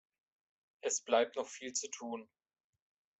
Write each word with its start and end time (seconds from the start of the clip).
Es 0.81 1.01
bleibt 1.03 1.35
noch 1.35 1.47
viel 1.47 1.73
zu 1.73 1.87
tun. 1.91 2.27